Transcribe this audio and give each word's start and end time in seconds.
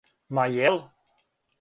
Ма 0.37 0.45
је 0.55 0.65
л? 0.73 0.81